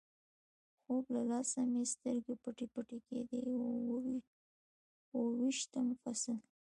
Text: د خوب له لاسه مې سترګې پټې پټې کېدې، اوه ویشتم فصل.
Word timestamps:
د 0.03 0.03
خوب 0.83 1.03
له 1.15 1.21
لاسه 1.31 1.59
مې 1.71 1.83
سترګې 1.93 2.33
پټې 2.43 2.65
پټې 2.73 2.97
کېدې، 3.07 3.41
اوه 5.15 5.29
ویشتم 5.39 5.87
فصل. 6.01 6.37